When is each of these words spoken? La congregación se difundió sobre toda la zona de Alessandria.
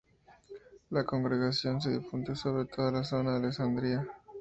La 0.89 1.03
congregación 1.05 1.79
se 1.79 1.91
difundió 1.91 2.35
sobre 2.35 2.65
toda 2.65 2.91
la 2.91 3.03
zona 3.03 3.33
de 3.33 3.37
Alessandria. 3.45 4.07